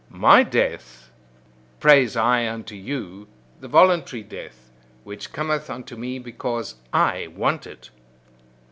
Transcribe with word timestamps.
My 0.09 0.41
death, 0.41 1.11
praise 1.79 2.17
I 2.17 2.49
unto 2.49 2.73
you, 2.73 3.27
the 3.59 3.67
voluntary 3.67 4.23
death, 4.23 4.71
which 5.03 5.31
cometh 5.31 5.69
unto 5.69 5.95
me 5.95 6.17
because 6.17 6.73
I 6.91 7.27
want 7.27 7.67
it. 7.67 7.91